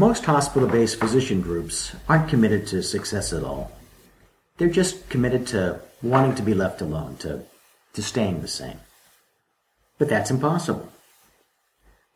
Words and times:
Most 0.00 0.24
hospital 0.24 0.66
based 0.66 0.98
physician 0.98 1.42
groups 1.42 1.94
aren't 2.08 2.30
committed 2.30 2.66
to 2.68 2.82
success 2.82 3.34
at 3.34 3.44
all. 3.44 3.70
They're 4.56 4.70
just 4.70 5.10
committed 5.10 5.46
to 5.48 5.82
wanting 6.02 6.36
to 6.36 6.42
be 6.42 6.54
left 6.54 6.80
alone, 6.80 7.18
to, 7.18 7.42
to 7.92 8.02
staying 8.02 8.40
the 8.40 8.48
same. 8.48 8.80
But 9.98 10.08
that's 10.08 10.30
impossible. 10.30 10.90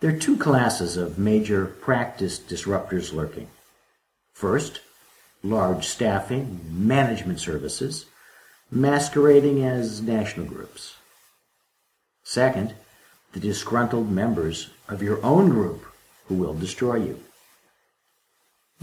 There 0.00 0.08
are 0.08 0.18
two 0.18 0.38
classes 0.38 0.96
of 0.96 1.18
major 1.18 1.66
practice 1.66 2.38
disruptors 2.38 3.12
lurking. 3.12 3.48
First, 4.32 4.80
large 5.42 5.86
staffing, 5.86 6.60
management 6.70 7.38
services, 7.38 8.06
masquerading 8.70 9.62
as 9.62 10.00
national 10.00 10.46
groups. 10.46 10.96
Second, 12.22 12.72
the 13.34 13.40
disgruntled 13.40 14.10
members 14.10 14.70
of 14.88 15.02
your 15.02 15.22
own 15.22 15.50
group 15.50 15.84
who 16.28 16.36
will 16.36 16.54
destroy 16.54 16.94
you. 16.94 17.20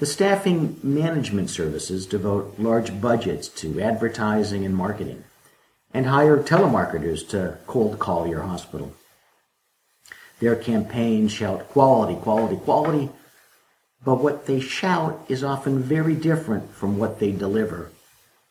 The 0.01 0.07
staffing 0.07 0.79
management 0.81 1.51
services 1.51 2.07
devote 2.07 2.55
large 2.57 2.99
budgets 2.99 3.47
to 3.49 3.79
advertising 3.79 4.65
and 4.65 4.75
marketing 4.75 5.25
and 5.93 6.07
hire 6.07 6.41
telemarketers 6.41 7.29
to 7.29 7.59
cold 7.67 7.99
call 7.99 8.25
your 8.25 8.41
hospital. 8.41 8.95
Their 10.39 10.55
campaigns 10.55 11.31
shout 11.31 11.69
quality, 11.69 12.15
quality, 12.15 12.55
quality, 12.55 13.11
but 14.03 14.15
what 14.15 14.47
they 14.47 14.59
shout 14.59 15.23
is 15.29 15.43
often 15.43 15.83
very 15.83 16.15
different 16.15 16.73
from 16.73 16.97
what 16.97 17.19
they 17.19 17.31
deliver, 17.31 17.91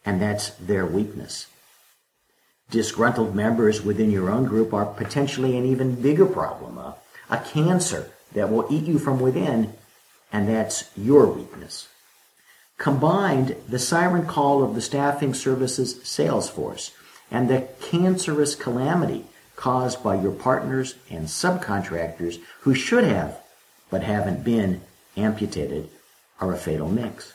and 0.06 0.22
that's 0.22 0.50
their 0.50 0.86
weakness. 0.86 1.48
Disgruntled 2.70 3.34
members 3.34 3.82
within 3.82 4.12
your 4.12 4.30
own 4.30 4.44
group 4.44 4.72
are 4.72 4.86
potentially 4.86 5.58
an 5.58 5.66
even 5.66 6.00
bigger 6.00 6.27
problem, 6.27 6.78
a, 6.78 6.94
a 7.28 7.38
cancer 7.38 8.08
that 8.34 8.53
will 8.53 8.69
eat 8.70 8.84
you 8.84 9.00
from 9.00 9.19
within 9.19 9.75
and 10.33 10.48
that's 10.48 10.91
your 10.97 11.27
weakness. 11.27 11.89
Combined, 12.78 13.56
the 13.69 13.78
siren 13.78 14.27
call 14.27 14.62
of 14.62 14.75
the 14.75 14.81
staffing 14.81 15.34
services 15.34 16.00
sales 16.03 16.48
force 16.48 16.92
and 17.31 17.48
the 17.48 17.69
cancerous 17.81 18.55
calamity 18.55 19.27
caused 19.56 20.03
by 20.03 20.14
your 20.14 20.33
partners 20.33 20.95
and 21.11 21.27
subcontractors 21.27 22.41
who 22.62 22.75
should 22.75 23.05
have, 23.05 23.39
but 23.91 24.03
haven't 24.03 24.42
been, 24.42 24.81
amputated 25.17 25.91
are 26.41 26.55
a 26.55 26.56
fatal 26.56 26.89
mix. 26.89 27.34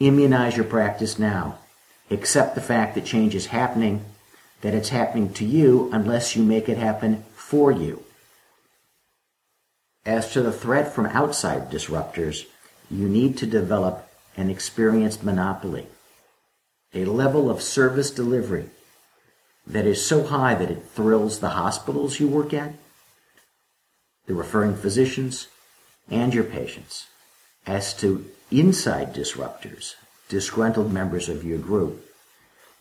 Immunize 0.00 0.56
your 0.56 0.64
practice 0.64 1.18
now. 1.18 1.58
Accept 2.10 2.54
the 2.54 2.60
fact 2.60 2.94
that 2.94 3.04
change 3.04 3.34
is 3.34 3.46
happening, 3.46 4.04
that 4.60 4.74
it's 4.74 4.88
happening 4.88 5.32
to 5.34 5.44
you 5.44 5.88
unless 5.92 6.34
you 6.34 6.42
make 6.42 6.68
it 6.68 6.78
happen 6.78 7.24
for 7.34 7.70
you. 7.70 8.02
As 10.06 10.32
to 10.32 10.42
the 10.42 10.52
threat 10.52 10.94
from 10.94 11.06
outside 11.06 11.70
disruptors, 11.70 12.46
you 12.90 13.08
need 13.08 13.38
to 13.38 13.46
develop 13.46 14.08
an 14.36 14.50
experienced 14.50 15.24
monopoly, 15.24 15.86
a 16.92 17.06
level 17.06 17.50
of 17.50 17.62
service 17.62 18.10
delivery 18.10 18.68
that 19.66 19.86
is 19.86 20.04
so 20.04 20.24
high 20.24 20.54
that 20.54 20.70
it 20.70 20.84
thrills 20.94 21.40
the 21.40 21.50
hospitals 21.50 22.20
you 22.20 22.28
work 22.28 22.52
at, 22.52 22.74
the 24.26 24.34
referring 24.34 24.76
physicians, 24.76 25.48
and 26.10 26.34
your 26.34 26.44
patients. 26.44 27.06
As 27.66 27.94
to 27.94 28.26
inside 28.50 29.14
disruptors, 29.14 29.94
disgruntled 30.28 30.92
members 30.92 31.30
of 31.30 31.44
your 31.44 31.58
group, 31.58 32.04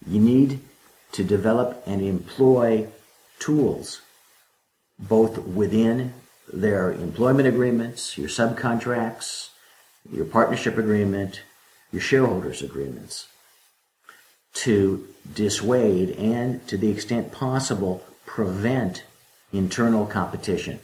you 0.06 0.20
need 0.20 0.60
to 1.14 1.24
develop 1.24 1.82
and 1.86 2.02
employ 2.02 2.88
tools 3.40 4.02
both 5.00 5.38
within 5.38 6.14
their 6.54 6.92
employment 6.94 7.48
agreements, 7.48 8.18
your 8.18 8.30
subcontracts, 8.30 9.50
your 10.12 10.26
partnership 10.26 10.78
agreement, 10.78 11.42
your 11.92 12.02
shareholders 12.02 12.62
agreements 12.62 13.28
to 14.54 15.08
dissuade 15.34 16.12
and, 16.12 16.66
to 16.68 16.78
the 16.78 16.90
extent 16.90 17.32
possible, 17.32 18.04
prevent 18.28 19.04
internal 19.52 20.06
competition. 20.06 20.80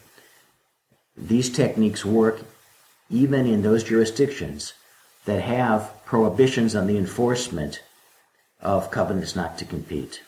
These 1.15 1.51
techniques 1.51 2.03
work 2.03 2.41
even 3.11 3.45
in 3.45 3.61
those 3.61 3.83
jurisdictions 3.83 4.73
that 5.25 5.41
have 5.41 5.93
prohibitions 6.05 6.75
on 6.75 6.87
the 6.87 6.97
enforcement 6.97 7.83
of 8.59 8.89
covenants 8.89 9.35
not 9.35 9.57
to 9.59 9.65
compete. 9.65 10.23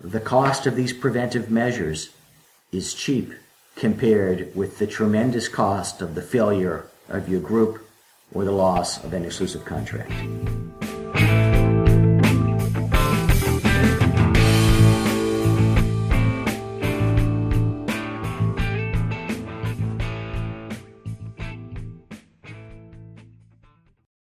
The 0.00 0.20
cost 0.20 0.66
of 0.66 0.76
these 0.76 0.92
preventive 0.94 1.50
measures 1.50 2.10
is 2.72 2.94
cheap 2.94 3.34
compared 3.78 4.54
with 4.56 4.78
the 4.78 4.86
tremendous 4.86 5.48
cost 5.48 6.02
of 6.02 6.14
the 6.14 6.22
failure 6.22 6.86
of 7.08 7.28
your 7.28 7.40
group 7.40 7.88
or 8.34 8.44
the 8.44 8.52
loss 8.52 9.02
of 9.04 9.12
an 9.12 9.24
exclusive 9.24 9.64
contract. 9.64 10.12